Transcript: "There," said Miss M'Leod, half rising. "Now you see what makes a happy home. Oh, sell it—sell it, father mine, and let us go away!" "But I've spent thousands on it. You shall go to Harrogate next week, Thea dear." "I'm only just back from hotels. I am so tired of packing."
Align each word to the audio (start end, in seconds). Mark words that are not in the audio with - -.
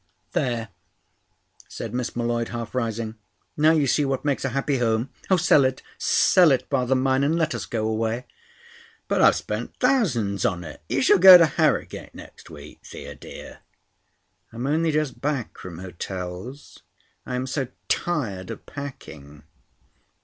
"There," 0.31 0.69
said 1.67 1.93
Miss 1.93 2.15
M'Leod, 2.15 2.47
half 2.47 2.73
rising. 2.73 3.19
"Now 3.55 3.71
you 3.73 3.85
see 3.85 4.03
what 4.03 4.25
makes 4.25 4.43
a 4.43 4.49
happy 4.49 4.79
home. 4.79 5.11
Oh, 5.29 5.37
sell 5.37 5.63
it—sell 5.63 6.49
it, 6.51 6.65
father 6.71 6.95
mine, 6.95 7.23
and 7.23 7.37
let 7.37 7.53
us 7.53 7.67
go 7.67 7.87
away!" 7.87 8.25
"But 9.07 9.21
I've 9.21 9.35
spent 9.35 9.75
thousands 9.75 10.43
on 10.43 10.63
it. 10.63 10.81
You 10.89 11.03
shall 11.03 11.19
go 11.19 11.37
to 11.37 11.45
Harrogate 11.45 12.15
next 12.15 12.49
week, 12.49 12.79
Thea 12.83 13.13
dear." 13.13 13.59
"I'm 14.51 14.65
only 14.65 14.91
just 14.91 15.21
back 15.21 15.55
from 15.59 15.77
hotels. 15.77 16.79
I 17.27 17.35
am 17.35 17.45
so 17.45 17.67
tired 17.87 18.49
of 18.49 18.65
packing." 18.65 19.43